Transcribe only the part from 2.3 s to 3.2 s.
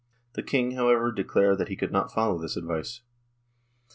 this advice.